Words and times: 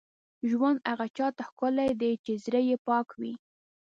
ژوند 0.49 0.77
هغه 0.89 1.07
چا 1.17 1.27
ته 1.35 1.41
ښکلی 1.49 1.91
دی، 2.01 2.11
چې 2.23 2.31
زړه 2.45 2.59
یې 2.69 2.77
پاک 2.87 3.07
وي. 3.19 3.33